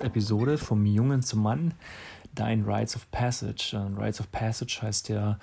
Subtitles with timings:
[0.00, 1.74] Podcast-Episode vom Jungen zum Mann,
[2.34, 3.76] dein Rites of Passage.
[3.76, 5.38] Und Rites of Passage heißt ja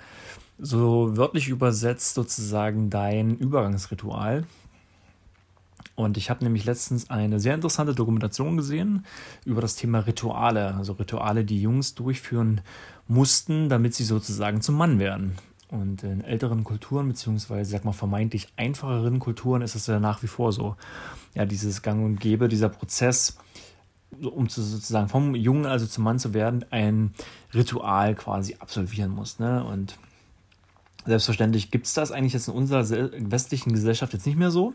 [0.58, 4.44] so wörtlich übersetzt sozusagen dein Übergangsritual.
[5.94, 9.04] Und ich habe nämlich letztens eine sehr interessante Dokumentation gesehen
[9.44, 12.60] über das Thema Rituale, also Rituale, die Jungs durchführen
[13.06, 15.36] mussten, damit sie sozusagen zum Mann werden.
[15.70, 20.28] Und in älteren Kulturen, beziehungsweise, sag mal, vermeintlich einfacheren Kulturen ist es ja nach wie
[20.28, 20.76] vor so.
[21.34, 23.36] Ja, dieses Gang und Gäbe, dieser Prozess,
[24.22, 27.12] um zu, sozusagen vom Jungen also zum Mann zu werden, ein
[27.54, 29.38] Ritual quasi absolvieren muss.
[29.38, 29.64] Ne?
[29.64, 29.96] Und
[31.06, 34.74] selbstverständlich gibt es das eigentlich jetzt in unserer westlichen Gesellschaft jetzt nicht mehr so.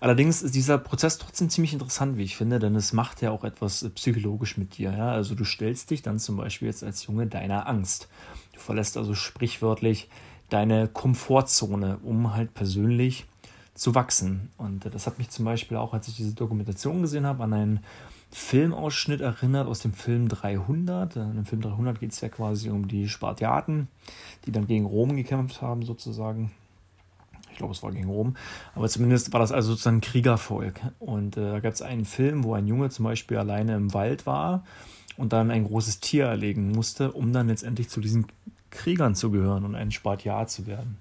[0.00, 3.42] Allerdings ist dieser Prozess trotzdem ziemlich interessant, wie ich finde, denn es macht ja auch
[3.42, 4.92] etwas psychologisch mit dir.
[4.92, 5.10] Ja?
[5.10, 8.08] Also du stellst dich dann zum Beispiel jetzt als Junge deiner Angst.
[8.52, 10.08] Du verlässt also sprichwörtlich
[10.50, 13.26] deine Komfortzone, um halt persönlich
[13.74, 14.50] zu wachsen.
[14.56, 17.80] Und das hat mich zum Beispiel auch, als ich diese Dokumentation gesehen habe, an einen
[18.30, 21.16] Filmausschnitt erinnert aus dem Film 300.
[21.16, 23.88] In dem Film 300 geht es ja quasi um die Spartiaten,
[24.44, 26.50] die dann gegen Rom gekämpft haben, sozusagen.
[27.50, 28.36] Ich glaube, es war gegen Rom.
[28.74, 30.80] Aber zumindest war das also sozusagen Kriegervolk.
[31.00, 34.26] Und äh, da gab es einen Film, wo ein Junge zum Beispiel alleine im Wald
[34.26, 34.64] war
[35.16, 38.26] und dann ein großes Tier erlegen musste, um dann letztendlich zu diesen
[38.70, 40.98] Kriegern zu gehören und ein Spartiat zu werden.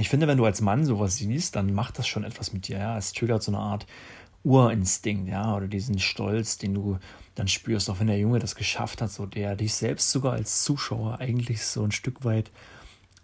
[0.00, 2.78] Ich finde, wenn du als Mann sowas siehst, dann macht das schon etwas mit dir.
[2.78, 2.96] Ja?
[2.96, 3.86] Es triggert so eine Art
[4.42, 6.98] Urinstinkt, ja, oder diesen Stolz, den du
[7.34, 10.62] dann spürst, auch wenn der Junge das geschafft hat, so der dich selbst sogar als
[10.62, 12.50] Zuschauer eigentlich so ein Stück weit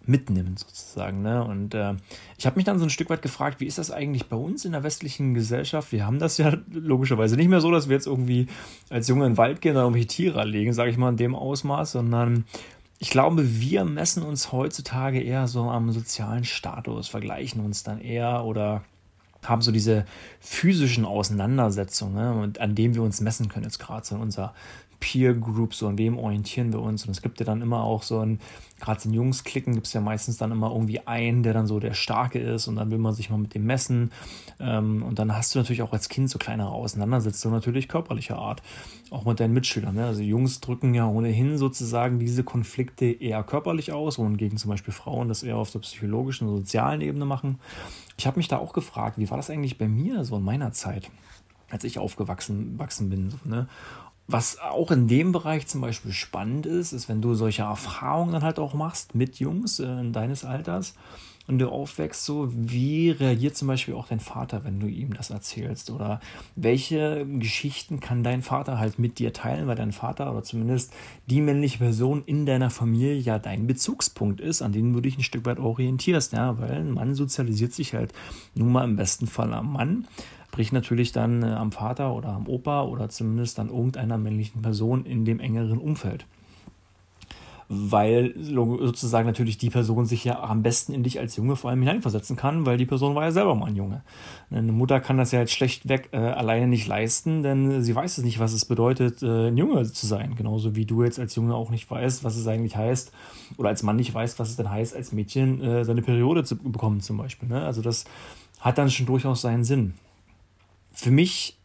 [0.09, 1.23] mitnimmt, sozusagen.
[1.23, 1.45] Ne?
[1.45, 1.95] Und äh,
[2.39, 4.65] ich habe mich dann so ein Stück weit gefragt, wie ist das eigentlich bei uns
[4.65, 5.93] in der westlichen Gesellschaft?
[5.93, 8.47] Wir haben das ja logischerweise nicht mehr so, dass wir jetzt irgendwie
[8.89, 11.35] als Junge in den Wald gehen und irgendwelche Tiere legen, sage ich mal, in dem
[11.35, 12.45] Ausmaß, sondern
[12.99, 18.45] ich glaube, wir messen uns heutzutage eher so am sozialen Status, vergleichen uns dann eher
[18.45, 18.85] oder
[19.49, 20.05] haben so diese
[20.41, 24.55] physischen Auseinandersetzungen, ne, an denen wir uns messen können, jetzt gerade so in unserer
[25.07, 27.05] Peer Group, so an wem orientieren wir uns.
[27.05, 28.41] Und es gibt ja dann immer auch so ein,
[28.81, 31.95] gerade in Jungs-Klicken gibt es ja meistens dann immer irgendwie einen, der dann so der
[31.95, 34.11] Starke ist und dann will man sich mal mit dem messen.
[34.59, 38.65] Ähm, und dann hast du natürlich auch als Kind so kleinere Auseinandersetzungen, natürlich körperlicher Art,
[39.11, 39.95] auch mit deinen Mitschülern.
[39.95, 40.07] Ne?
[40.07, 45.29] Also Jungs drücken ja ohnehin sozusagen diese Konflikte eher körperlich aus, wohingegen zum Beispiel Frauen
[45.29, 47.61] das eher auf der psychologischen und sozialen Ebene machen.
[48.19, 50.73] Ich habe mich da auch gefragt, wie war das eigentlich bei mir so in meiner
[50.73, 51.13] Zeit?
[51.71, 53.31] als ich aufgewachsen bin.
[53.31, 53.69] So, ne?
[54.29, 58.43] Was auch in dem Bereich zum Beispiel spannend ist, ist, wenn du solche Erfahrungen dann
[58.43, 60.95] halt auch machst mit Jungs äh, deines Alters
[61.47, 65.31] und du aufwächst, so wie reagiert zum Beispiel auch dein Vater, wenn du ihm das
[65.31, 65.91] erzählst?
[65.91, 66.21] Oder
[66.57, 70.93] welche Geschichten kann dein Vater halt mit dir teilen, weil dein Vater oder zumindest
[71.27, 75.23] die männliche Person in deiner Familie ja dein Bezugspunkt ist, an den du dich ein
[75.23, 78.13] Stück weit orientierst, ja, weil ein Mann sozialisiert sich halt
[78.55, 80.09] nun mal im besten Fall am Mann
[80.57, 85.05] sprich natürlich dann äh, am Vater oder am Opa oder zumindest an irgendeiner männlichen Person
[85.05, 86.25] in dem engeren Umfeld.
[87.69, 91.81] Weil sozusagen natürlich die Person sich ja am besten in dich als Junge vor allem
[91.81, 94.01] hineinversetzen kann, weil die Person war ja selber mal ein Junge.
[94.51, 98.25] Eine Mutter kann das ja jetzt schlechtweg äh, alleine nicht leisten, denn sie weiß es
[98.25, 100.37] nicht, was es bedeutet, äh, ein Junge zu sein.
[100.37, 103.13] Genauso wie du jetzt als Junge auch nicht weißt, was es eigentlich heißt,
[103.59, 106.57] oder als Mann nicht weißt, was es denn heißt, als Mädchen äh, seine Periode zu
[106.57, 107.51] bekommen zum Beispiel.
[107.51, 107.63] Ne?
[107.63, 108.07] Also das
[108.61, 109.93] hat dann schon durchaus seinen Sinn
[110.97, 111.59] für mich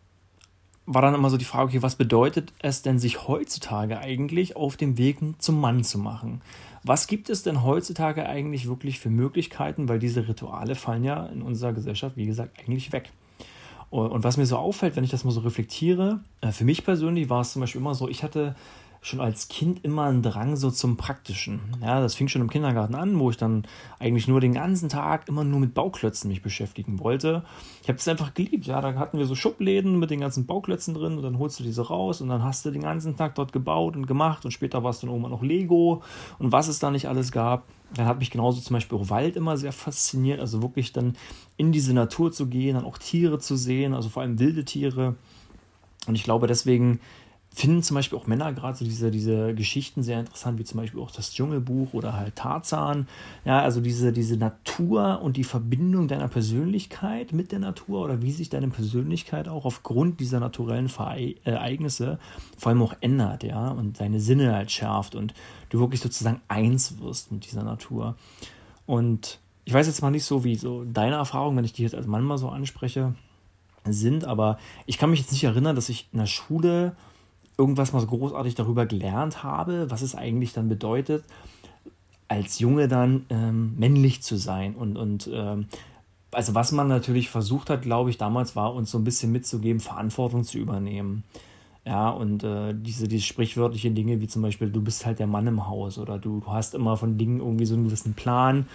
[0.86, 4.76] war dann immer so die Frage, okay, was bedeutet es denn, sich heutzutage eigentlich auf
[4.76, 6.42] dem Weg zum Mann zu machen?
[6.84, 11.42] Was gibt es denn heutzutage eigentlich wirklich für Möglichkeiten, weil diese Rituale fallen ja in
[11.44, 13.12] unserer Gesellschaft, wie gesagt, eigentlich weg.
[13.90, 17.30] Und was mir so auffällt, wenn ich das mal so reflektiere, äh, für mich persönlich
[17.30, 18.56] war es zum Beispiel immer so, ich hatte
[19.04, 21.60] schon als Kind immer einen Drang so zum Praktischen.
[21.82, 23.64] Ja, das fing schon im Kindergarten an, wo ich dann
[23.98, 27.44] eigentlich nur den ganzen Tag immer nur mit Bauklötzen mich beschäftigen wollte.
[27.82, 28.68] Ich habe es einfach geliebt.
[28.68, 31.64] Ja, da hatten wir so Schubläden mit den ganzen Bauklötzen drin und dann holst du
[31.64, 34.84] diese raus und dann hast du den ganzen Tag dort gebaut und gemacht und später
[34.84, 36.04] war es dann irgendwann noch Lego
[36.38, 37.64] und was es da nicht alles gab.
[37.96, 41.18] Dann hat mich genauso zum Beispiel auch Wald immer sehr fasziniert, also wirklich dann
[41.58, 45.16] in diese Natur zu gehen, dann auch Tiere zu sehen, also vor allem wilde Tiere.
[46.08, 47.00] Und ich glaube, deswegen
[47.54, 51.02] finden zum Beispiel auch Männer gerade so diese, diese Geschichten sehr interessant, wie zum Beispiel
[51.02, 53.08] auch das Dschungelbuch oder halt Tarzan.
[53.44, 58.32] Ja, also diese, diese Natur und die Verbindung deiner Persönlichkeit mit der Natur oder wie
[58.32, 60.90] sich deine Persönlichkeit auch aufgrund dieser naturellen
[61.44, 62.20] Ereignisse
[62.58, 65.34] vor allem auch ändert, ja, und deine Sinne halt schärft und
[65.70, 68.16] du wirklich sozusagen eins wirst mit dieser Natur.
[68.86, 71.96] Und ich weiß jetzt mal nicht so, wie so deine Erfahrungen, wenn ich die jetzt
[71.96, 73.14] als Mann mal so anspreche,
[73.84, 76.96] sind, aber ich kann mich jetzt nicht erinnern, dass ich in der Schule
[77.62, 81.24] irgendwas mal so großartig darüber gelernt habe, was es eigentlich dann bedeutet,
[82.28, 85.68] als Junge dann ähm, männlich zu sein und, und ähm,
[86.32, 89.80] also was man natürlich versucht hat, glaube ich, damals war uns so ein bisschen mitzugeben,
[89.80, 91.24] Verantwortung zu übernehmen.
[91.86, 95.48] Ja, und äh, diese, diese sprichwörtlichen Dinge, wie zum Beispiel, du bist halt der Mann
[95.48, 98.68] im Haus oder du, du hast immer von Dingen irgendwie so einen gewissen Plan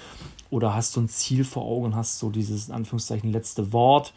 [0.51, 4.13] oder hast so ein Ziel vor Augen hast so dieses, in Anführungszeichen, letzte Wort.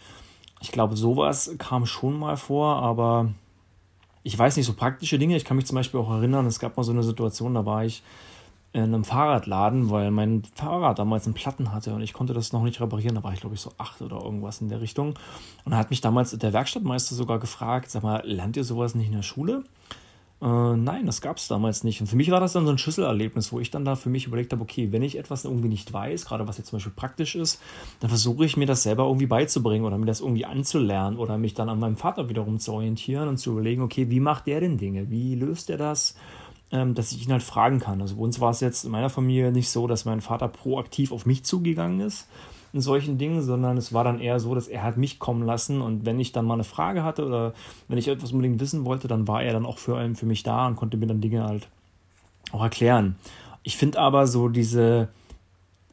[0.61, 3.31] Ich glaube, sowas kam schon mal vor, aber
[4.23, 5.35] ich weiß nicht, so praktische Dinge.
[5.35, 7.85] Ich kann mich zum Beispiel auch erinnern, es gab mal so eine Situation, da war
[7.85, 8.03] ich
[8.71, 12.63] in einem Fahrradladen, weil mein Fahrrad damals einen Platten hatte und ich konnte das noch
[12.63, 13.15] nicht reparieren.
[13.15, 15.15] Da war ich, glaube ich, so acht oder irgendwas in der Richtung.
[15.65, 19.07] Und da hat mich damals der Werkstattmeister sogar gefragt: Sag mal, lernt ihr sowas nicht
[19.07, 19.63] in der Schule?
[20.41, 21.99] Äh, nein, das gab es damals nicht.
[21.99, 24.25] Und für mich war das dann so ein Schlüsselerlebnis, wo ich dann da für mich
[24.27, 27.35] überlegt habe: Okay, wenn ich etwas irgendwie nicht weiß, gerade was jetzt zum Beispiel praktisch
[27.35, 27.61] ist,
[27.99, 31.55] dann versuche ich mir das selber irgendwie beizubringen oder mir das irgendwie anzulernen oder mich
[31.55, 34.77] dann an meinem Vater wiederum zu orientieren und zu überlegen: Okay, wie macht der denn
[34.77, 35.09] Dinge?
[35.09, 36.15] Wie löst er das?
[36.71, 37.99] ähm, dass ich ihn halt fragen kann.
[37.99, 41.11] Also bei uns war es jetzt in meiner Familie nicht so, dass mein Vater proaktiv
[41.11, 42.27] auf mich zugegangen ist
[42.73, 45.81] in solchen Dingen, sondern es war dann eher so, dass er hat mich kommen lassen
[45.81, 47.53] und wenn ich dann mal eine Frage hatte oder
[47.87, 50.67] wenn ich etwas unbedingt wissen wollte, dann war er dann auch für, für mich da
[50.67, 51.67] und konnte mir dann Dinge halt
[52.51, 53.15] auch erklären.
[53.63, 55.09] Ich finde aber so diese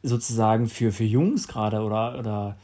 [0.03, 2.57] sozusagen für, für Jungs gerade oder, oder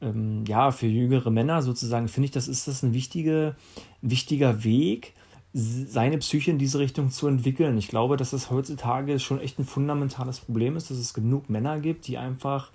[0.00, 3.54] ähm, ja, für jüngere Männer sozusagen, finde ich, das ist das ein, wichtige,
[4.02, 5.14] ein wichtiger Weg,
[5.54, 7.76] seine Psyche in diese Richtung zu entwickeln.
[7.76, 11.78] Ich glaube, dass es heutzutage schon echt ein fundamentales Problem ist, dass es genug Männer
[11.78, 12.70] gibt, die einfach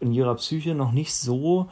[0.00, 1.68] in ihrer Psyche noch nicht so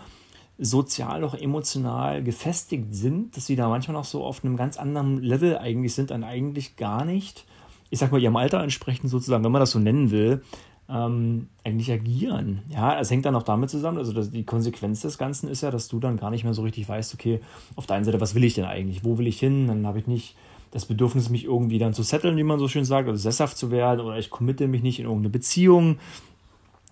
[0.58, 5.22] sozial, auch emotional gefestigt sind, dass sie da manchmal noch so auf einem ganz anderen
[5.22, 7.44] Level eigentlich sind, dann eigentlich gar nicht,
[7.90, 10.42] ich sag mal, ihrem Alter entsprechend sozusagen, wenn man das so nennen will,
[10.88, 12.62] ähm, eigentlich agieren.
[12.68, 15.70] Ja, es hängt dann auch damit zusammen, also das, die Konsequenz des Ganzen ist ja,
[15.70, 17.40] dass du dann gar nicht mehr so richtig weißt, okay,
[17.76, 19.04] auf der einen Seite, was will ich denn eigentlich?
[19.04, 19.66] Wo will ich hin?
[19.68, 20.36] Dann habe ich nicht
[20.70, 23.70] das Bedürfnis, mich irgendwie dann zu setteln, wie man so schön sagt, also sesshaft zu
[23.70, 25.98] werden oder ich committe mich nicht in irgendeine Beziehung.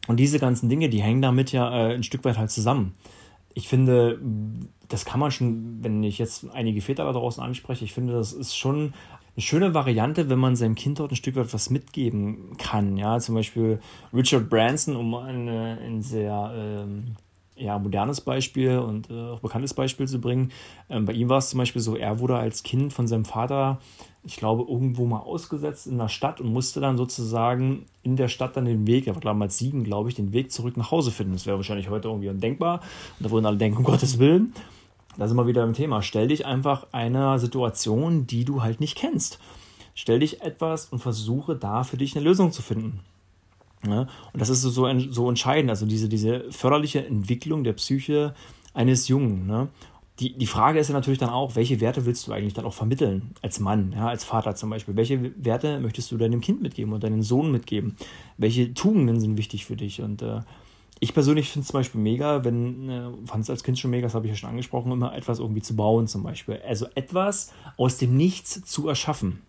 [0.06, 2.94] Und diese ganzen Dinge, die hängen damit ja äh, ein Stück weit halt zusammen.
[3.55, 4.20] Ich finde,
[4.88, 8.32] das kann man schon, wenn ich jetzt einige Väter da draußen anspreche, ich finde, das
[8.32, 8.94] ist schon
[9.37, 12.97] eine schöne Variante, wenn man seinem Kind dort ein Stück weit was mitgeben kann.
[12.97, 13.81] Ja, zum Beispiel
[14.12, 17.17] Richard Branson, um ein, ein sehr ähm,
[17.61, 20.51] ja, modernes Beispiel und äh, auch bekanntes Beispiel zu bringen.
[20.89, 23.79] Ähm, bei ihm war es zum Beispiel so, er wurde als Kind von seinem Vater,
[24.25, 28.57] ich glaube, irgendwo mal ausgesetzt in der Stadt und musste dann sozusagen in der Stadt
[28.57, 31.35] dann den Weg, er war damals sieben, glaube ich, den Weg zurück nach Hause finden.
[31.35, 32.81] Das wäre wahrscheinlich heute irgendwie undenkbar.
[33.19, 34.53] Und da würden alle denken, um Gottes Willen
[35.21, 36.03] da sind wir wieder im Thema.
[36.03, 39.39] Stell dich einfach einer Situation, die du halt nicht kennst.
[39.95, 43.01] Stell dich etwas und versuche da für dich eine Lösung zu finden.
[43.87, 44.71] Ja, und das ist so,
[45.11, 48.35] so entscheidend, also diese, diese förderliche Entwicklung der Psyche
[48.75, 49.47] eines Jungen.
[49.47, 49.69] Ne?
[50.19, 52.75] Die, die Frage ist ja natürlich dann auch, welche Werte willst du eigentlich dann auch
[52.75, 54.97] vermitteln als Mann, ja, als Vater zum Beispiel?
[54.97, 57.97] Welche Werte möchtest du deinem Kind mitgeben und deinem Sohn mitgeben?
[58.37, 60.03] Welche Tugenden sind wichtig für dich?
[60.03, 60.41] Und äh,
[60.99, 64.06] ich persönlich finde es zum Beispiel mega, wenn, äh, fand es als Kind schon mega,
[64.06, 66.60] das habe ich ja schon angesprochen, immer etwas irgendwie zu bauen zum Beispiel.
[66.69, 69.41] Also etwas aus dem Nichts zu erschaffen.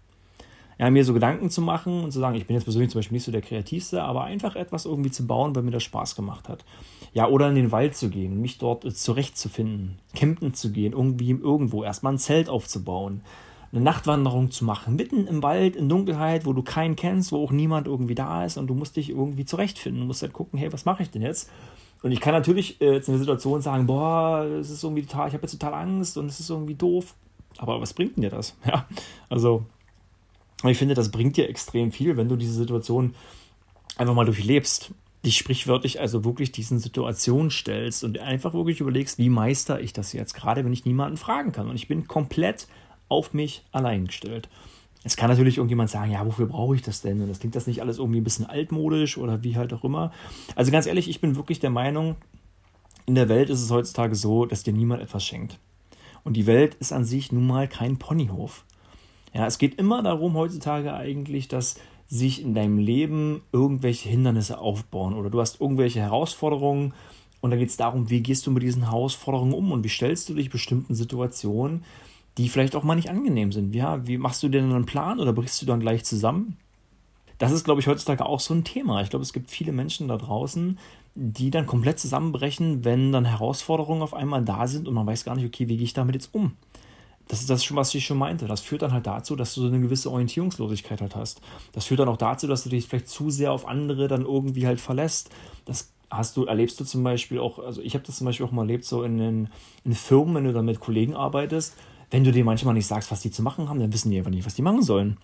[0.82, 3.18] Ja, mir so Gedanken zu machen und zu sagen, ich bin jetzt persönlich zum Beispiel
[3.18, 6.50] nicht so der Kreativste, aber einfach etwas irgendwie zu bauen, weil mir das Spaß gemacht
[6.50, 6.66] hat.
[7.14, 11.84] Ja, oder in den Wald zu gehen, mich dort zurechtzufinden, campen zu gehen, irgendwie irgendwo,
[11.84, 13.22] erstmal ein Zelt aufzubauen
[13.72, 17.52] eine Nachtwanderung zu machen, mitten im Wald, in Dunkelheit, wo du keinen kennst, wo auch
[17.52, 20.02] niemand irgendwie da ist und du musst dich irgendwie zurechtfinden.
[20.02, 21.50] Du musst halt gucken, hey, was mache ich denn jetzt?
[22.04, 25.30] Und ich kann natürlich äh, jetzt in der Situation sagen, boah, es ist irgendwie total,
[25.30, 27.16] ich habe jetzt total Angst und es ist irgendwie doof.
[27.60, 28.58] Aber was bringt denn dir das?
[28.66, 28.88] Ja,
[29.30, 29.64] also
[30.70, 33.16] ich finde, das bringt dir extrem viel, wenn du diese Situation
[33.98, 34.94] einfach mal durchlebst
[35.26, 40.14] dich sprichwörtlich also wirklich diesen Situationen stellst und einfach wirklich überlegst, wie meister ich das
[40.14, 41.70] jetzt, gerade wenn ich niemanden fragen kann.
[41.70, 42.68] Und ich bin komplett
[43.08, 44.50] auf mich allein gestellt.
[45.04, 47.22] Es kann natürlich irgendjemand sagen, ja, wofür brauche ich das denn?
[47.22, 50.12] Und das klingt das nicht alles irgendwie ein bisschen altmodisch oder wie halt auch immer.
[50.56, 52.16] Also ganz ehrlich, ich bin wirklich der Meinung,
[53.06, 55.60] in der Welt ist es heutzutage so, dass dir niemand etwas schenkt.
[56.24, 58.64] Und die Welt ist an sich nun mal kein Ponyhof.
[59.34, 61.76] Ja, es geht immer darum heutzutage eigentlich, dass
[62.08, 66.94] sich in deinem Leben irgendwelche Hindernisse aufbauen oder du hast irgendwelche Herausforderungen
[67.40, 70.28] und da geht es darum, wie gehst du mit diesen Herausforderungen um und wie stellst
[70.28, 71.86] du dich bestimmten Situationen,
[72.38, 73.74] die vielleicht auch mal nicht angenehm sind.
[73.74, 76.58] Ja, wie machst du dir denn einen Plan oder brichst du dann gleich zusammen?
[77.38, 79.02] Das ist, glaube ich, heutzutage auch so ein Thema.
[79.02, 80.78] Ich glaube, es gibt viele Menschen da draußen,
[81.16, 85.36] die dann komplett zusammenbrechen, wenn dann Herausforderungen auf einmal da sind und man weiß gar
[85.36, 86.54] nicht, okay, wie gehe ich damit jetzt um?
[87.32, 88.46] Das ist das was ich schon meinte.
[88.46, 91.40] Das führt dann halt dazu, dass du so eine gewisse Orientierungslosigkeit halt hast.
[91.72, 94.68] Das führt dann auch dazu, dass du dich vielleicht zu sehr auf andere dann irgendwie
[94.68, 95.30] halt verlässt.
[95.64, 98.52] Das hast du, erlebst du zum Beispiel auch, also ich habe das zum Beispiel auch
[98.52, 99.50] mal erlebt, so in, in,
[99.86, 101.78] in Firmen, wenn du dann mit Kollegen arbeitest,
[102.10, 104.30] wenn du dir manchmal nicht sagst, was die zu machen haben, dann wissen die einfach
[104.30, 105.16] nicht, was die machen sollen.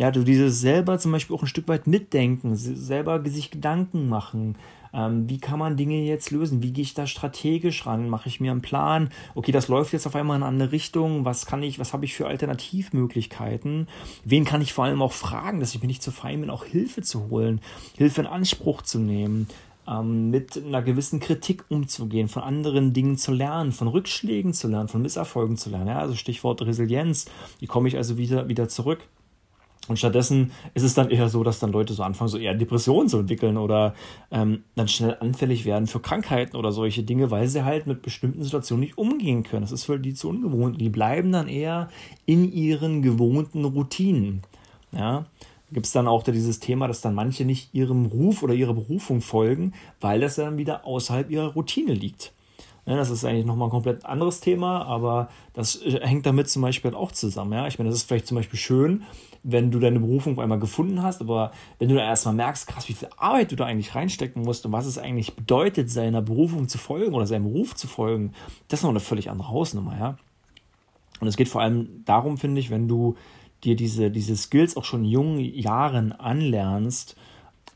[0.00, 4.56] Ja, du dieses selber zum Beispiel auch ein Stück weit mitdenken, selber sich Gedanken machen.
[4.94, 6.62] Ähm, wie kann man Dinge jetzt lösen?
[6.62, 8.08] Wie gehe ich da strategisch ran?
[8.08, 9.10] Mache ich mir einen Plan?
[9.34, 11.26] Okay, das läuft jetzt auf einmal in eine andere Richtung.
[11.26, 13.88] Was kann ich, was habe ich für Alternativmöglichkeiten?
[14.24, 16.64] Wen kann ich vor allem auch fragen, dass ich mir nicht zu fein bin, auch
[16.64, 17.60] Hilfe zu holen,
[17.98, 19.48] Hilfe in Anspruch zu nehmen?
[19.86, 24.88] ähm, mit einer gewissen Kritik umzugehen, von anderen Dingen zu lernen, von Rückschlägen zu lernen,
[24.88, 25.88] von Misserfolgen zu lernen.
[25.88, 27.26] Ja, also Stichwort Resilienz.
[27.58, 29.00] Wie komme ich also wieder, wieder zurück?
[29.88, 33.08] Und stattdessen ist es dann eher so, dass dann Leute so anfangen, so eher Depressionen
[33.08, 33.94] zu entwickeln oder
[34.30, 38.42] ähm, dann schnell anfällig werden für Krankheiten oder solche Dinge, weil sie halt mit bestimmten
[38.44, 39.62] Situationen nicht umgehen können.
[39.62, 40.80] Das ist für die zu ungewohnt.
[40.80, 41.88] Die bleiben dann eher
[42.26, 44.42] in ihren gewohnten Routinen.
[44.92, 45.26] Ja,
[45.72, 49.20] gibt es dann auch dieses Thema, dass dann manche nicht ihrem Ruf oder ihrer Berufung
[49.20, 52.32] folgen, weil das dann wieder außerhalb ihrer Routine liegt.
[52.86, 56.94] Ja, das ist eigentlich nochmal ein komplett anderes Thema, aber das hängt damit zum Beispiel
[56.94, 57.52] auch zusammen.
[57.52, 57.66] Ja?
[57.66, 59.02] Ich meine, das ist vielleicht zum Beispiel schön,
[59.42, 62.92] wenn du deine Berufung einmal gefunden hast, aber wenn du da erstmal merkst, krass, wie
[62.92, 66.78] viel Arbeit du da eigentlich reinstecken musst und was es eigentlich bedeutet, seiner Berufung zu
[66.78, 68.32] folgen oder seinem Beruf zu folgen,
[68.68, 70.16] das ist noch eine völlig andere Hausnummer, ja.
[71.20, 73.16] Und es geht vor allem darum, finde ich, wenn du
[73.64, 77.16] dir diese, diese Skills auch schon in jungen Jahren anlernst,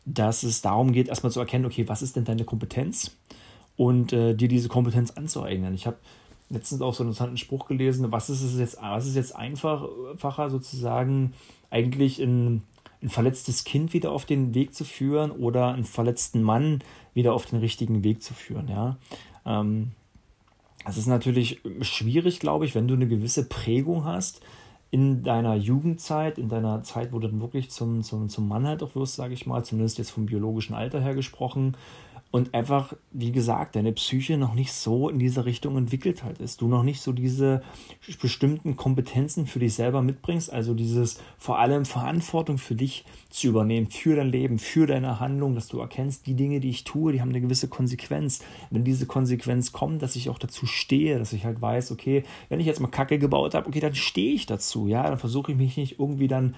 [0.07, 3.17] dass es darum geht, erstmal zu erkennen, okay, was ist denn deine Kompetenz
[3.77, 5.75] und äh, dir diese Kompetenz anzueignen.
[5.75, 5.97] Ich habe
[6.51, 10.51] letztens auch so einen interessanten Spruch gelesen, was ist es jetzt, was ist jetzt einfacher
[10.51, 11.33] sozusagen
[11.71, 12.63] eigentlich ein,
[13.03, 16.83] ein verletztes Kind wieder auf den Weg zu führen oder einen verletzten Mann
[17.15, 18.97] wieder auf den richtigen Weg zu führen, ja.
[19.47, 19.93] Ähm,
[20.85, 24.43] das ist natürlich schwierig, glaube ich, wenn du eine gewisse Prägung hast,
[24.91, 28.81] in deiner Jugendzeit, in deiner Zeit, wo du dann wirklich zum, zum, zum Mann halt
[28.83, 31.77] auch wirst, sage ich mal, zumindest jetzt vom biologischen Alter her gesprochen,
[32.35, 36.61] und einfach, wie gesagt, deine Psyche noch nicht so in diese Richtung entwickelt halt ist.
[36.61, 37.63] Du noch nicht so diese
[38.21, 43.87] bestimmten Kompetenzen für dich selber mitbringst, also dieses vor allem Verantwortung für dich zu übernehmen,
[43.87, 47.21] für dein Leben, für deine Handlung, dass du erkennst, die Dinge, die ich tue, die
[47.21, 48.41] haben eine gewisse Konsequenz.
[48.71, 52.59] Wenn diese Konsequenz kommt, dass ich auch dazu stehe, dass ich halt weiß, okay, wenn
[52.59, 55.59] ich jetzt mal Kacke gebaut habe, okay, dann stehe ich dazu, ja, dann versuche ich
[55.59, 56.57] mich nicht irgendwie dann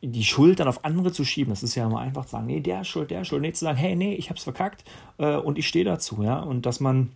[0.00, 1.52] die Schuld dann auf andere zu schieben.
[1.52, 3.42] Das ist ja immer einfach zu sagen, nee, der ist schuld, der ist schuld.
[3.42, 4.82] Nee, zu sagen, hey, nee, ich hab's verkackt
[5.18, 6.38] äh, und ich stehe dazu, ja.
[6.40, 7.10] Und dass man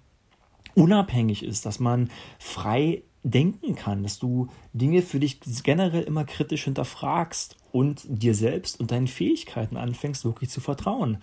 [0.75, 6.65] unabhängig ist, dass man frei denken kann, dass du Dinge für dich generell immer kritisch
[6.65, 11.19] hinterfragst und dir selbst und deinen Fähigkeiten anfängst, wirklich zu vertrauen.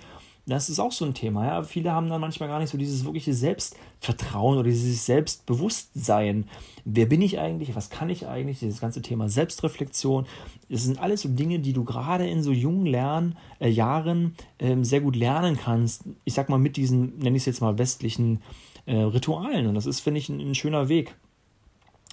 [0.46, 1.46] Das ist auch so ein Thema.
[1.46, 1.64] Ja?
[1.64, 6.50] Viele haben dann manchmal gar nicht so dieses wirkliche Selbstvertrauen oder dieses Selbstbewusstsein.
[6.84, 7.76] Wer bin ich eigentlich?
[7.76, 8.60] Was kann ich eigentlich?
[8.60, 10.26] Dieses ganze Thema Selbstreflexion.
[10.68, 14.76] Das sind alles so Dinge, die du gerade in so jungen Lern, äh, Jahren äh,
[14.82, 16.04] sehr gut lernen kannst.
[16.26, 18.42] Ich sag mal mit diesen, nenne ich es jetzt mal, westlichen
[18.86, 19.68] äh, Ritualen.
[19.68, 21.16] Und das ist, finde ich, ein, ein, schöner Weg,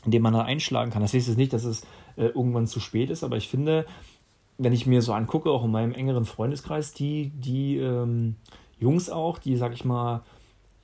[0.04, 1.02] dem man da einschlagen kann.
[1.02, 1.82] Das heißt jetzt nicht, dass es
[2.16, 3.86] äh, irgendwann zu spät ist, aber ich finde,
[4.62, 8.36] wenn ich mir so angucke, auch in meinem engeren Freundeskreis, die, die ähm,
[8.78, 10.22] Jungs auch, die, sag ich mal,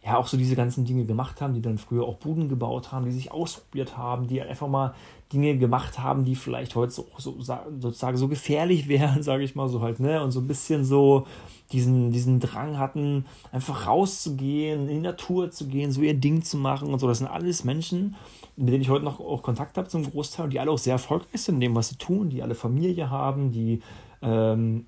[0.02, 3.04] ja, auch so diese ganzen Dinge gemacht haben, die dann früher auch Buden gebaut haben,
[3.04, 4.94] die sich ausprobiert haben, die einfach mal
[5.32, 9.68] Dinge gemacht haben, die vielleicht heute so, so sozusagen so gefährlich wären, sage ich mal
[9.68, 10.22] so halt, ne?
[10.22, 11.26] Und so ein bisschen so
[11.72, 16.56] diesen, diesen Drang hatten, einfach rauszugehen, in die Natur zu gehen, so ihr Ding zu
[16.56, 17.08] machen und so.
[17.08, 18.14] Das sind alles Menschen,
[18.56, 21.42] mit denen ich heute noch auch Kontakt habe zum Großteil, die alle auch sehr erfolgreich
[21.42, 23.80] sind in dem, was sie tun, die alle Familie haben, die
[24.22, 24.86] ähm,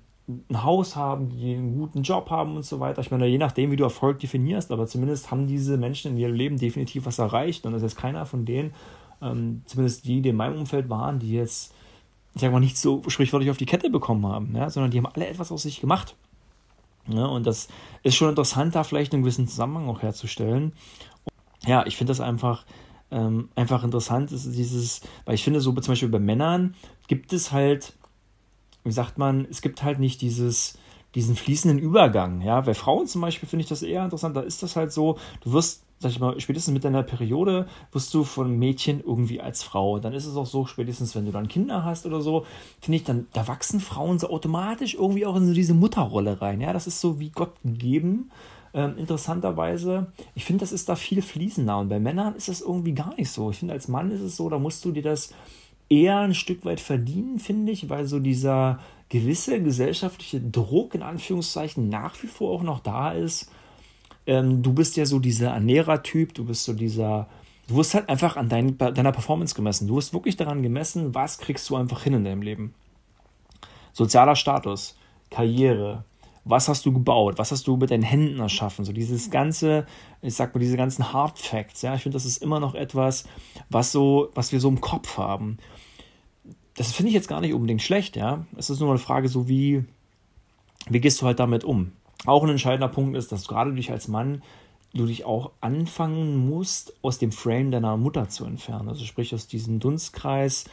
[0.49, 3.01] ein Haus haben, die einen guten Job haben und so weiter.
[3.01, 6.35] Ich meine, je nachdem, wie du Erfolg definierst, aber zumindest haben diese Menschen in ihrem
[6.35, 7.65] Leben definitiv was erreicht.
[7.65, 8.71] Und das ist jetzt keiner von denen,
[9.21, 11.73] ähm, zumindest die, die in meinem Umfeld waren, die jetzt,
[12.35, 15.11] ich sag mal, nicht so sprichwörtlich auf die Kette bekommen haben, ja, sondern die haben
[15.13, 16.15] alle etwas aus sich gemacht.
[17.07, 17.69] Ja, und das
[18.03, 20.73] ist schon interessant, da vielleicht einen gewissen Zusammenhang auch herzustellen.
[21.23, 22.65] Und ja, ich finde das einfach
[23.11, 26.75] ähm, einfach interessant ist dieses, weil ich finde, so zum Beispiel bei Männern
[27.07, 27.93] gibt es halt,
[28.83, 30.77] wie sagt man, es gibt halt nicht dieses,
[31.15, 32.41] diesen fließenden Übergang.
[32.41, 34.35] Ja, bei Frauen zum Beispiel finde ich das eher interessant.
[34.35, 38.13] Da ist das halt so, du wirst, sag ich mal, spätestens mit deiner Periode wirst
[38.13, 39.99] du von Mädchen irgendwie als Frau.
[39.99, 42.45] Dann ist es auch so, spätestens wenn du dann Kinder hast oder so,
[42.79, 46.61] finde ich, dann, da wachsen Frauen so automatisch irgendwie auch in so diese Mutterrolle rein.
[46.61, 48.31] Ja, das ist so wie Gott gegeben.
[48.73, 51.77] Ähm, interessanterweise, ich finde, das ist da viel fließender.
[51.77, 53.49] Und bei Männern ist das irgendwie gar nicht so.
[53.51, 55.33] Ich finde, als Mann ist es so, da musst du dir das
[55.89, 58.79] eher ein Stück weit verdienen, finde ich, weil so dieser
[59.09, 63.51] gewisse gesellschaftliche Druck in Anführungszeichen nach wie vor auch noch da ist.
[64.29, 67.27] Ähm, du bist ja so dieser Ernährertyp, du bist so dieser,
[67.67, 69.87] du wirst halt einfach an dein, deiner Performance gemessen.
[69.87, 72.75] Du wirst wirklich daran gemessen, was kriegst du einfach hin in deinem Leben.
[73.91, 74.95] Sozialer Status,
[75.31, 76.03] Karriere,
[76.45, 79.87] was hast du gebaut, was hast du mit deinen Händen erschaffen, so dieses ganze,
[80.21, 83.23] ich sag mal, diese ganzen Hard Facts, ja, ich finde, das ist immer noch etwas,
[83.71, 85.57] was so, was wir so im Kopf haben.
[86.75, 88.45] das finde ich jetzt gar nicht unbedingt schlecht, ja.
[88.57, 89.85] Es ist nur eine Frage, so wie,
[90.87, 91.93] wie gehst du halt damit um?
[92.25, 94.41] Auch ein entscheidender Punkt ist, dass gerade dich als Mann
[94.93, 98.89] du dich auch anfangen musst, aus dem Frame deiner Mutter zu entfernen.
[98.89, 100.65] Also sprich aus diesem Dunstkreis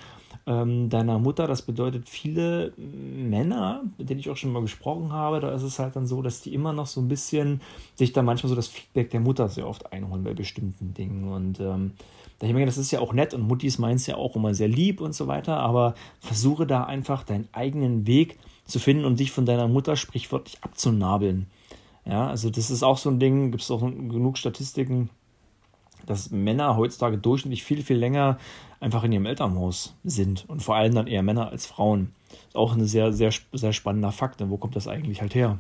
[0.46, 1.46] ähm, deiner Mutter.
[1.46, 5.78] Das bedeutet, viele Männer, mit denen ich auch schon mal gesprochen habe, da ist es
[5.78, 7.60] halt dann so, dass die immer noch so ein bisschen
[7.94, 11.32] sich da manchmal so das Feedback der Mutter sehr oft einholen bei bestimmten Dingen.
[11.32, 11.92] Und ähm,
[12.38, 14.54] da ich meine, das ist ja auch nett und Muttis meint es ja auch immer
[14.54, 19.20] sehr lieb und so weiter, aber versuche da einfach deinen eigenen Weg zu finden und
[19.20, 21.46] dich von deiner Mutter sprichwörtlich abzunabeln.
[22.04, 25.10] Ja, also das ist auch so ein Ding, gibt es auch genug Statistiken,
[26.06, 28.38] dass Männer heutzutage durchschnittlich viel, viel länger
[28.78, 32.12] einfach in ihrem Elternhaus sind und vor allem dann eher Männer als Frauen.
[32.48, 34.40] Ist auch ein sehr, sehr, sehr spannender Fakt.
[34.48, 35.58] Wo kommt das eigentlich halt her?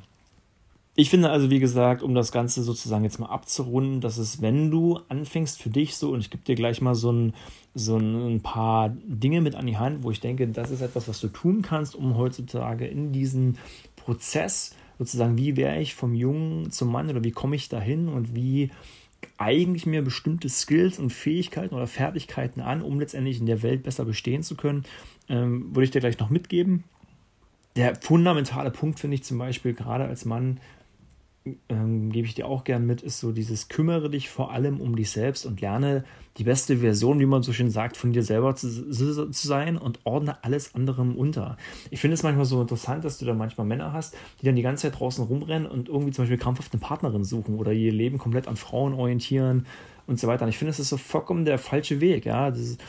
[0.98, 4.70] Ich finde also, wie gesagt, um das Ganze sozusagen jetzt mal abzurunden, dass es, wenn
[4.70, 7.34] du anfängst für dich so, und ich gebe dir gleich mal so ein,
[7.74, 11.20] so ein paar Dinge mit an die Hand, wo ich denke, das ist etwas, was
[11.20, 13.58] du tun kannst, um heutzutage in diesen
[13.96, 18.34] Prozess sozusagen, wie wäre ich vom Jungen zum Mann oder wie komme ich dahin und
[18.34, 18.70] wie
[19.36, 24.06] eigentlich mir bestimmte Skills und Fähigkeiten oder Fertigkeiten an, um letztendlich in der Welt besser
[24.06, 24.84] bestehen zu können.
[25.28, 26.84] Ähm, würde ich dir gleich noch mitgeben.
[27.74, 30.60] Der fundamentale Punkt finde ich zum Beispiel gerade als Mann
[31.68, 34.96] ähm, gebe ich dir auch gern mit, ist so dieses kümmere dich vor allem um
[34.96, 36.04] dich selbst und lerne
[36.36, 40.00] die beste Version, wie man so schön sagt, von dir selber zu, zu sein und
[40.04, 41.56] ordne alles anderem unter.
[41.90, 44.62] Ich finde es manchmal so interessant, dass du da manchmal Männer hast, die dann die
[44.62, 48.18] ganze Zeit draußen rumrennen und irgendwie zum Beispiel krampfhaft eine Partnerin suchen oder ihr Leben
[48.18, 49.66] komplett an Frauen orientieren
[50.06, 50.44] und so weiter.
[50.44, 52.26] Und ich finde, das ist so vollkommen der falsche Weg.
[52.26, 52.80] Ja, das ist,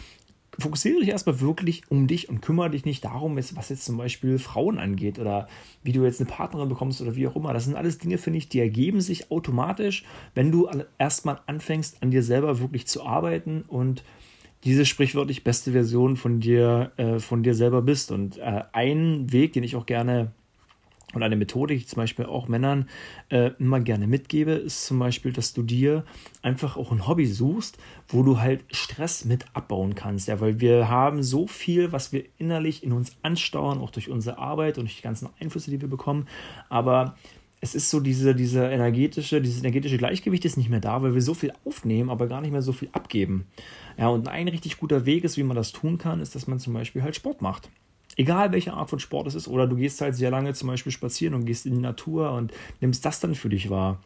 [0.59, 4.39] fokussiere dich erstmal wirklich um dich und kümmere dich nicht darum, was jetzt zum Beispiel
[4.39, 5.47] Frauen angeht oder
[5.83, 7.53] wie du jetzt eine Partnerin bekommst oder wie auch immer.
[7.53, 12.11] Das sind alles Dinge, finde ich, die ergeben sich automatisch, wenn du erstmal anfängst, an
[12.11, 14.03] dir selber wirklich zu arbeiten und
[14.63, 18.11] diese sprichwörtlich beste Version von dir, äh, von dir selber bist.
[18.11, 20.31] Und äh, ein Weg, den ich auch gerne
[21.17, 22.87] und eine Methode, die ich zum Beispiel auch Männern
[23.29, 26.05] äh, immer gerne mitgebe, ist zum Beispiel, dass du dir
[26.41, 27.77] einfach auch ein Hobby suchst,
[28.07, 30.27] wo du halt Stress mit abbauen kannst.
[30.27, 34.37] Ja, weil wir haben so viel, was wir innerlich in uns ansteuern, auch durch unsere
[34.37, 36.27] Arbeit und durch die ganzen Einflüsse, die wir bekommen.
[36.69, 37.15] Aber
[37.59, 41.21] es ist so diese, diese energetische, dieses energetische Gleichgewicht ist nicht mehr da, weil wir
[41.21, 43.47] so viel aufnehmen, aber gar nicht mehr so viel abgeben.
[43.97, 46.59] Ja, und ein richtig guter Weg ist, wie man das tun kann, ist, dass man
[46.59, 47.69] zum Beispiel halt Sport macht.
[48.17, 50.91] Egal welche Art von Sport es ist, oder du gehst halt sehr lange zum Beispiel
[50.91, 52.51] spazieren und gehst in die Natur und
[52.81, 53.99] nimmst das dann für dich wahr.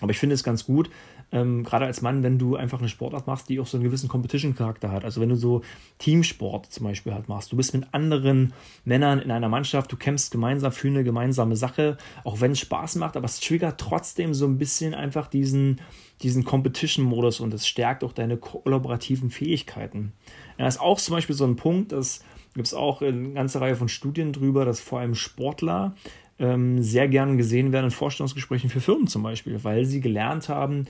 [0.00, 0.90] Aber ich finde es ganz gut,
[1.32, 4.08] ähm, gerade als Mann, wenn du einfach eine Sportart machst, die auch so einen gewissen
[4.08, 5.04] Competition-Charakter hat.
[5.04, 5.62] Also wenn du so
[5.98, 8.52] Teamsport zum Beispiel halt machst, du bist mit anderen
[8.84, 12.96] Männern in einer Mannschaft, du kämpfst gemeinsam für eine gemeinsame Sache, auch wenn es Spaß
[12.96, 15.80] macht, aber es triggert trotzdem so ein bisschen einfach diesen,
[16.22, 20.12] diesen Competition-Modus und es stärkt auch deine kollaborativen Fähigkeiten.
[20.58, 22.20] Das ist auch zum Beispiel so ein Punkt, dass
[22.56, 25.94] gibt es auch eine ganze Reihe von Studien drüber, dass vor allem Sportler
[26.38, 30.86] ähm, sehr gern gesehen werden in Vorstellungsgesprächen für Firmen zum Beispiel, weil sie gelernt haben,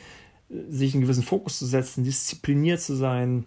[0.49, 3.45] sich einen gewissen Fokus zu setzen, diszipliniert zu sein,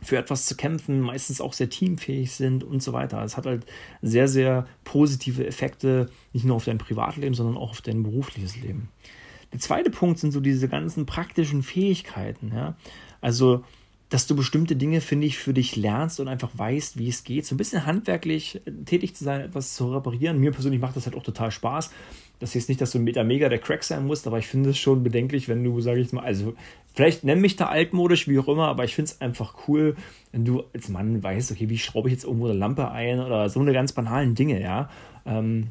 [0.00, 3.22] für etwas zu kämpfen, meistens auch sehr teamfähig sind und so weiter.
[3.22, 3.66] Es hat halt
[4.00, 8.88] sehr, sehr positive Effekte, nicht nur auf dein Privatleben, sondern auch auf dein berufliches Leben.
[9.52, 12.52] Der zweite Punkt sind so diese ganzen praktischen Fähigkeiten.
[12.54, 12.76] Ja?
[13.20, 13.64] Also
[14.10, 17.46] dass du bestimmte Dinge, finde ich, für dich lernst und einfach weißt, wie es geht.
[17.46, 20.38] So ein bisschen handwerklich äh, tätig zu sein, etwas zu reparieren.
[20.38, 21.90] Mir persönlich macht das halt auch total Spaß.
[22.40, 24.78] Das jetzt nicht, dass du mega, mega der Crack sein musst, aber ich finde es
[24.78, 26.54] schon bedenklich, wenn du, sage ich mal, also
[26.94, 29.94] vielleicht nenn mich da altmodisch, wie auch immer, aber ich finde es einfach cool,
[30.32, 33.48] wenn du als Mann weißt, okay, wie schraube ich jetzt irgendwo eine Lampe ein oder
[33.50, 34.88] so eine ganz banalen Dinge, ja.
[35.26, 35.68] Ähm,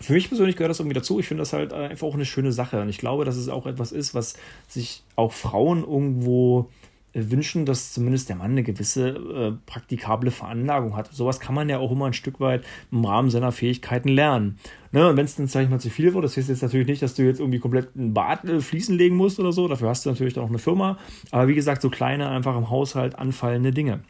[0.00, 1.20] für mich persönlich gehört das irgendwie dazu.
[1.20, 2.80] Ich finde das halt einfach auch eine schöne Sache.
[2.80, 4.34] Und ich glaube, dass es auch etwas ist, was
[4.66, 6.70] sich auch Frauen irgendwo
[7.12, 11.12] wünschen, dass zumindest der Mann eine gewisse äh, praktikable Veranlagung hat.
[11.12, 14.58] Sowas kann man ja auch immer ein Stück weit im Rahmen seiner Fähigkeiten lernen.
[14.92, 15.08] Ne?
[15.08, 17.02] Und wenn es dann, sag ich mal, zu viel wird, das heißt jetzt natürlich nicht,
[17.02, 19.66] dass du jetzt irgendwie komplett ein Bad äh, fließen legen musst oder so.
[19.66, 20.98] Dafür hast du natürlich dann auch eine Firma.
[21.30, 24.00] Aber wie gesagt, so kleine, einfach im Haushalt anfallende Dinge.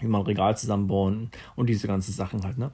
[0.00, 2.58] Wie man ein Regal zusammenbauen und diese ganzen Sachen halt.
[2.58, 2.70] Ne?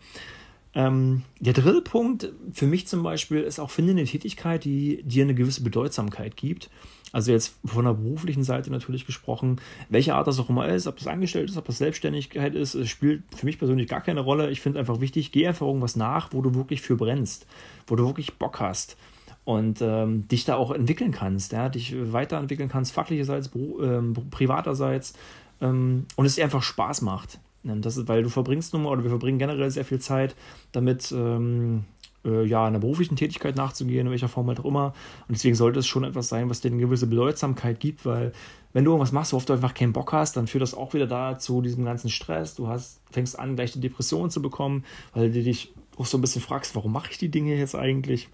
[0.75, 5.25] Ähm, der dritte Punkt für mich zum Beispiel ist auch, finde eine Tätigkeit, die dir
[5.25, 6.71] eine gewisse Bedeutsamkeit gibt.
[7.12, 10.97] Also jetzt von der beruflichen Seite natürlich gesprochen, welche Art das auch immer ist, ob
[10.99, 14.51] das angestellt ist, ob das Selbstständigkeit ist, spielt für mich persönlich gar keine Rolle.
[14.51, 17.47] Ich finde einfach wichtig, geh einfach irgendwas nach, wo du wirklich für brennst,
[17.87, 18.97] wo du wirklich Bock hast
[19.44, 25.14] und ähm, dich da auch entwickeln kannst, ja, dich weiterentwickeln kannst, fachlicherseits, ähm, privaterseits
[25.62, 27.40] ähm, und es dir einfach Spaß macht.
[27.64, 30.37] Das ist, weil du verbringst nun mal, oder wir verbringen generell sehr viel Zeit
[30.73, 31.85] damit, ähm,
[32.24, 34.92] äh, ja, einer beruflichen Tätigkeit nachzugehen, in welcher Form halt auch immer.
[35.28, 38.33] Und deswegen sollte es schon etwas sein, was dir eine gewisse Bedeutsamkeit gibt, weil
[38.72, 41.07] wenn du irgendwas machst, worauf du einfach keinen Bock hast, dann führt das auch wieder
[41.07, 42.54] dazu, diesem ganzen Stress.
[42.54, 46.20] Du hast, fängst an, gleich die Depression zu bekommen, weil du dich auch so ein
[46.20, 48.28] bisschen fragst, warum mache ich die Dinge jetzt eigentlich?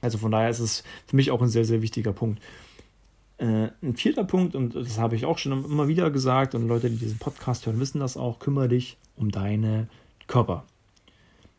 [0.00, 2.40] Also von daher ist es für mich auch ein sehr, sehr wichtiger Punkt.
[3.38, 6.90] Äh, ein vierter Punkt, und das habe ich auch schon immer wieder gesagt, und Leute,
[6.90, 9.88] die diesen Podcast hören, wissen das auch, kümmere dich um deine
[10.26, 10.64] Körper.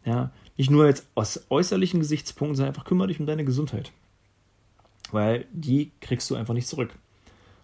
[0.06, 3.94] Ja, nicht nur jetzt aus äußerlichen Gesichtspunkten, sondern einfach kümmere dich um deine Gesundheit.
[5.10, 6.90] Weil die kriegst du einfach nicht zurück.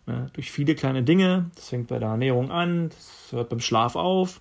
[0.06, 0.30] Ne?
[0.32, 4.40] Durch viele kleine Dinge, das fängt bei der Ernährung an, das hört beim Schlaf auf,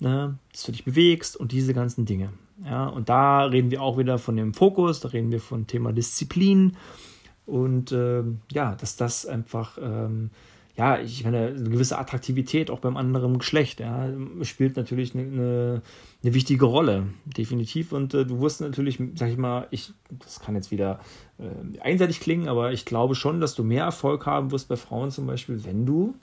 [0.00, 0.38] ne?
[0.50, 2.30] dass du dich bewegst und diese ganzen Dinge.
[2.64, 2.86] Ja?
[2.86, 6.78] Und da reden wir auch wieder von dem Fokus, da reden wir von Thema Disziplin
[7.44, 10.30] und ähm, ja, dass das einfach ähm,
[10.76, 14.08] ja, ich meine, eine gewisse Attraktivität auch beim anderen Geschlecht, ja,
[14.42, 15.82] spielt natürlich eine, eine,
[16.22, 17.92] eine wichtige Rolle, definitiv.
[17.92, 21.00] Und äh, du wirst natürlich, sag ich mal, ich, das kann jetzt wieder
[21.38, 25.10] äh, einseitig klingen, aber ich glaube schon, dass du mehr Erfolg haben wirst bei Frauen
[25.10, 26.14] zum Beispiel, wenn du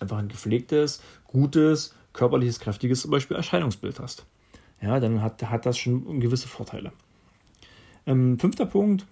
[0.00, 4.26] einfach ein gepflegtes, gutes, körperliches, kräftiges zum Beispiel Erscheinungsbild hast.
[4.80, 6.92] Ja, dann hat, hat das schon gewisse Vorteile.
[8.06, 9.06] Ähm, fünfter Punkt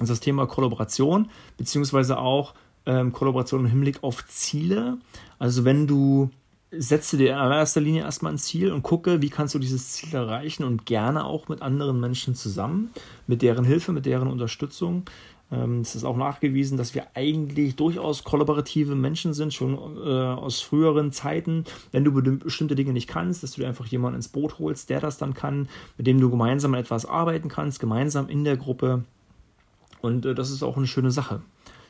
[0.00, 2.54] ist das Thema Kollaboration, beziehungsweise auch
[2.86, 4.98] ähm, Kollaboration im Hinblick auf Ziele.
[5.38, 6.30] Also wenn du
[6.72, 10.14] setze dir in allererster Linie erstmal ein Ziel und gucke, wie kannst du dieses Ziel
[10.14, 12.90] erreichen und gerne auch mit anderen Menschen zusammen,
[13.26, 15.04] mit deren Hilfe, mit deren Unterstützung.
[15.50, 20.62] Ähm, es ist auch nachgewiesen, dass wir eigentlich durchaus kollaborative Menschen sind, schon äh, aus
[20.62, 21.64] früheren Zeiten.
[21.90, 25.00] Wenn du bestimmte Dinge nicht kannst, dass du dir einfach jemanden ins Boot holst, der
[25.00, 25.68] das dann kann,
[25.98, 29.04] mit dem du gemeinsam an etwas arbeiten kannst, gemeinsam in der Gruppe.
[30.00, 31.42] Und äh, das ist auch eine schöne Sache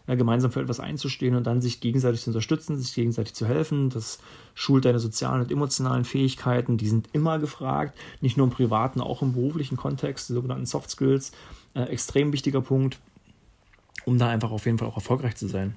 [0.06, 3.90] ja, gemeinsam für etwas einzustehen und dann sich gegenseitig zu unterstützen, sich gegenseitig zu helfen.
[3.90, 4.18] Das
[4.54, 6.76] schult deine sozialen und emotionalen Fähigkeiten.
[6.76, 10.90] Die sind immer gefragt, nicht nur im privaten, auch im beruflichen Kontext, die sogenannten Soft
[10.90, 11.32] Skills.
[11.74, 12.98] Äh, extrem wichtiger Punkt,
[14.04, 15.74] um da einfach auf jeden Fall auch erfolgreich zu sein.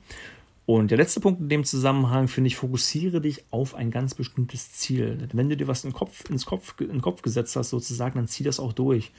[0.66, 4.74] Und der letzte Punkt in dem Zusammenhang finde ich, fokussiere dich auf ein ganz bestimmtes
[4.74, 5.28] Ziel.
[5.32, 8.16] Wenn du dir was in den Kopf, ins Kopf, in den Kopf gesetzt hast, sozusagen,
[8.16, 9.12] dann zieh das auch durch.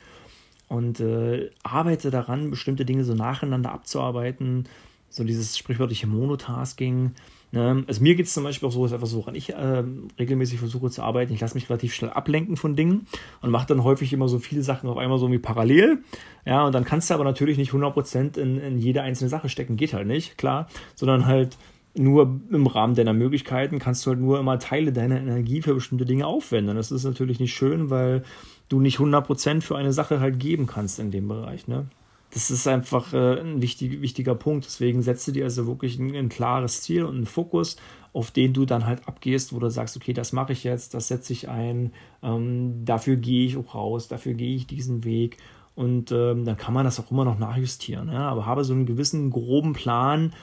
[0.69, 4.69] Und äh, arbeite daran, bestimmte Dinge so nacheinander abzuarbeiten,
[5.09, 7.13] so dieses sprichwörtliche Monotasking.
[7.53, 7.85] Ne?
[7.87, 9.85] Also mir geht es zum Beispiel auch so, ist etwas, woran ich äh,
[10.19, 11.33] regelmäßig versuche zu arbeiten.
[11.33, 13.07] Ich lasse mich relativ schnell ablenken von Dingen
[13.41, 15.99] und mache dann häufig immer so viele Sachen auf einmal so wie parallel.
[16.45, 19.77] Ja, und dann kannst du aber natürlich nicht 100% in, in jede einzelne Sache stecken,
[19.77, 21.57] geht halt nicht, klar, sondern halt
[21.99, 26.05] nur im Rahmen deiner Möglichkeiten kannst du halt nur immer Teile deiner Energie für bestimmte
[26.05, 26.77] Dinge aufwenden.
[26.77, 28.23] Das ist natürlich nicht schön, weil
[28.69, 31.69] du nicht 100% für eine Sache halt geben kannst in dem Bereich.
[31.69, 31.87] Ne?
[32.37, 34.67] Das ist einfach äh, ein wichtig, wichtiger Punkt.
[34.67, 37.77] Deswegen setze dir also wirklich ein, ein, klares Ziel und einen Fokus,
[38.13, 41.09] auf den du dann halt abgehst, wo du sagst, okay, das mache ich jetzt, das
[41.09, 45.39] setze ich ein, ähm, dafür gehe ich auch raus, dafür gehe ich diesen Weg.
[45.77, 48.13] Und ähm, dann kann man das auch immer noch nachjustieren.
[48.13, 48.29] Ja?
[48.29, 50.35] Aber habe so einen gewissen groben Plan,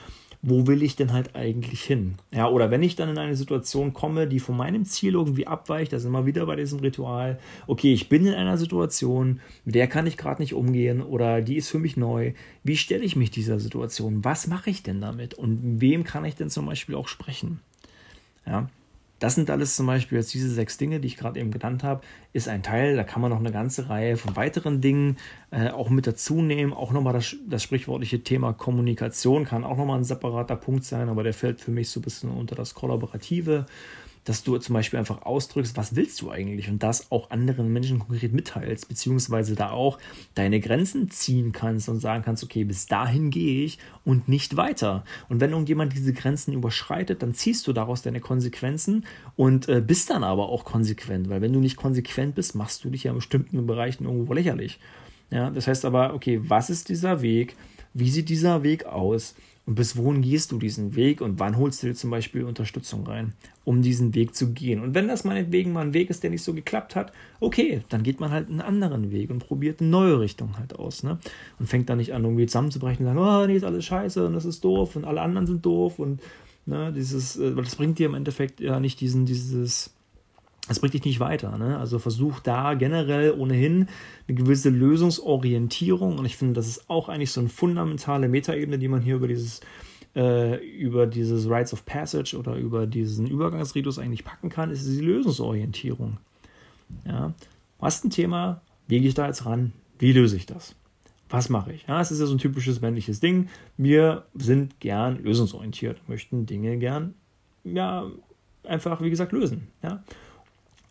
[0.46, 2.16] wo will ich denn halt eigentlich hin?
[2.30, 5.92] Ja, oder wenn ich dann in eine Situation komme, die von meinem Ziel irgendwie abweicht,
[5.92, 9.86] da sind wir wieder bei diesem Ritual, okay, ich bin in einer Situation, mit der
[9.86, 12.34] kann ich gerade nicht umgehen oder die ist für mich neu.
[12.62, 14.24] Wie stelle ich mich dieser Situation?
[14.24, 15.32] Was mache ich denn damit?
[15.32, 17.60] Und wem kann ich denn zum Beispiel auch sprechen?
[18.46, 18.68] Ja,
[19.18, 22.02] das sind alles zum Beispiel jetzt diese sechs Dinge, die ich gerade eben genannt habe,
[22.32, 22.96] ist ein Teil.
[22.96, 25.16] Da kann man noch eine ganze Reihe von weiteren Dingen
[25.50, 26.72] äh, auch mit dazu nehmen.
[26.72, 31.22] Auch nochmal das, das sprichwörtliche Thema Kommunikation kann auch nochmal ein separater Punkt sein, aber
[31.22, 33.66] der fällt für mich so ein bisschen unter das Kollaborative
[34.24, 37.98] dass du zum Beispiel einfach ausdrückst, was willst du eigentlich und das auch anderen Menschen
[37.98, 39.98] konkret mitteilst, beziehungsweise da auch
[40.34, 45.04] deine Grenzen ziehen kannst und sagen kannst, okay, bis dahin gehe ich und nicht weiter.
[45.28, 49.04] Und wenn irgendjemand diese Grenzen überschreitet, dann ziehst du daraus deine Konsequenzen
[49.36, 52.90] und äh, bist dann aber auch konsequent, weil wenn du nicht konsequent bist, machst du
[52.90, 54.78] dich ja in bestimmten Bereichen irgendwo lächerlich.
[55.30, 57.56] Ja, das heißt aber, okay, was ist dieser Weg?
[57.92, 59.34] Wie sieht dieser Weg aus?
[59.66, 63.06] Und bis wohin gehst du diesen Weg und wann holst du dir zum Beispiel Unterstützung
[63.06, 63.32] rein,
[63.64, 64.82] um diesen Weg zu gehen?
[64.82, 68.02] Und wenn das meinetwegen mal ein Weg ist, der nicht so geklappt hat, okay, dann
[68.02, 71.02] geht man halt einen anderen Weg und probiert eine neue Richtung halt aus.
[71.02, 71.18] Ne?
[71.58, 74.34] Und fängt dann nicht an, irgendwie zusammenzubrechen und sagen, oh, nee, ist alles scheiße und
[74.34, 76.20] das ist doof und alle anderen sind doof und
[76.66, 79.94] ne, dieses, äh, weil das bringt dir im Endeffekt ja nicht diesen, dieses
[80.68, 81.56] das bringt dich nicht weiter.
[81.58, 81.78] Ne?
[81.78, 83.88] Also versuch da generell ohnehin
[84.26, 88.88] eine gewisse Lösungsorientierung und ich finde, das ist auch eigentlich so eine fundamentale Metaebene, die
[88.88, 89.60] man hier über dieses
[90.16, 95.00] äh, über dieses Rites of Passage oder über diesen Übergangsritus eigentlich packen kann, ist die
[95.00, 96.18] Lösungsorientierung.
[97.04, 97.34] Ja?
[97.78, 99.72] Du hast ein Thema, wie gehe ich da jetzt ran?
[99.98, 100.76] Wie löse ich das?
[101.28, 101.84] Was mache ich?
[101.88, 103.48] Ja, es ist ja so ein typisches männliches Ding.
[103.76, 107.14] Wir sind gern lösungsorientiert, möchten Dinge gern
[107.64, 108.10] ja,
[108.62, 109.68] einfach, wie gesagt, lösen.
[109.82, 110.04] Ja?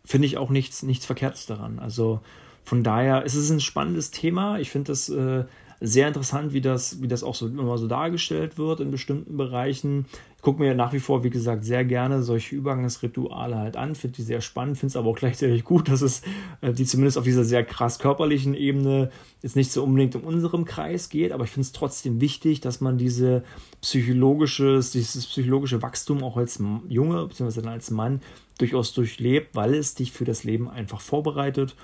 [0.05, 1.79] Finde ich auch nichts, nichts Verkehrtes daran.
[1.79, 2.19] Also
[2.63, 4.59] von daher ist es ein spannendes Thema.
[4.59, 5.45] Ich finde das äh,
[5.79, 10.05] sehr interessant, wie das, wie das auch so immer so dargestellt wird in bestimmten Bereichen.
[10.43, 14.23] Gucke mir nach wie vor, wie gesagt, sehr gerne solche Übergangsrituale halt an, finde die
[14.23, 16.21] sehr spannend, finde es aber auch gleichzeitig gut, dass es
[16.59, 19.09] äh, die zumindest auf dieser sehr krass körperlichen Ebene
[19.41, 22.81] jetzt nicht so unbedingt in unserem Kreis geht, aber ich finde es trotzdem wichtig, dass
[22.81, 23.45] man diese
[23.79, 27.65] psychologisches, dieses psychologische Wachstum auch als Junge bzw.
[27.69, 28.19] als Mann
[28.57, 31.77] durchaus durchlebt, weil es dich für das Leben einfach vorbereitet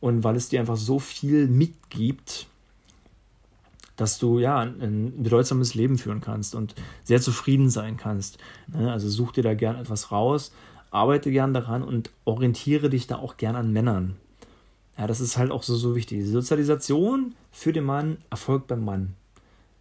[0.00, 2.46] und weil es dir einfach so viel mitgibt,
[3.98, 8.38] dass du ja ein bedeutsames Leben führen kannst und sehr zufrieden sein kannst.
[8.68, 8.90] Ne?
[8.90, 10.52] Also such dir da gern etwas raus,
[10.90, 14.16] arbeite gern daran und orientiere dich da auch gern an Männern.
[14.96, 16.18] Ja, das ist halt auch so, so wichtig.
[16.20, 19.14] Die Sozialisation für den Mann erfolgt beim Mann.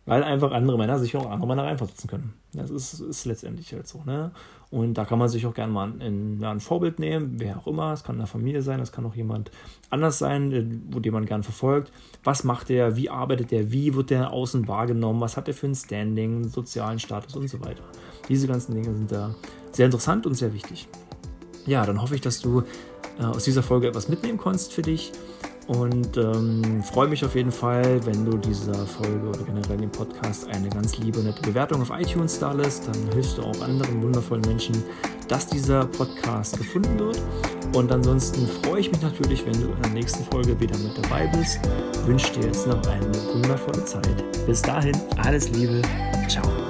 [0.08, 2.34] Weil einfach andere Männer sich auch andere Männer reinversetzen können.
[2.54, 4.02] Das ist, ist letztendlich halt so.
[4.06, 4.32] Ne?
[4.70, 7.91] Und da kann man sich auch gerne mal ein, ein Vorbild nehmen, wer auch immer.
[7.91, 9.52] Es kann eine Familie sein, es kann auch jemand
[9.89, 10.63] anders sein, äh,
[11.00, 11.91] den man gern verfolgt.
[12.24, 15.67] Was macht er, wie arbeitet er, wie wird der außen wahrgenommen, was hat er für
[15.67, 17.84] ein Standing, sozialen Status und so weiter.
[18.30, 19.36] Diese ganzen Dinge sind da
[19.74, 20.88] sehr interessant und sehr wichtig.
[21.65, 22.63] Ja, dann hoffe ich, dass du
[23.20, 25.12] äh, aus dieser Folge etwas mitnehmen konntest für dich.
[25.68, 30.48] Und ähm, freue mich auf jeden Fall, wenn du dieser Folge oder generell dem Podcast
[30.48, 32.88] eine ganz liebe, nette Bewertung auf iTunes da lässt.
[32.88, 34.82] Dann hilfst du auch anderen wundervollen Menschen,
[35.28, 37.22] dass dieser Podcast gefunden wird.
[37.76, 41.28] Und ansonsten freue ich mich natürlich, wenn du in der nächsten Folge wieder mit dabei
[41.38, 41.60] bist.
[42.06, 44.24] wünsche dir jetzt noch eine wundervolle Zeit.
[44.46, 45.82] Bis dahin, alles Liebe.
[46.30, 46.67] Ciao.